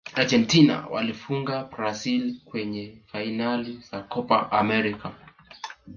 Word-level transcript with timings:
argentina 0.15 0.87
waliwafunga 0.91 1.63
brazil 1.63 2.39
kwenye 2.45 3.01
fainali 3.05 3.77
za 3.91 4.03
kopa 4.03 4.51
amerika 4.51 5.13